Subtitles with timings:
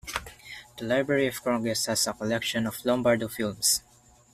[0.79, 3.83] The Library of Congress has a collection of Lombardo films.